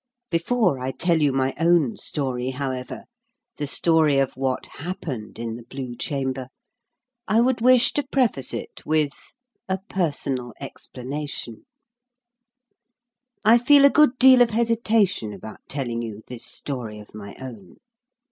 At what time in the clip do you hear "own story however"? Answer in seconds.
1.59-3.03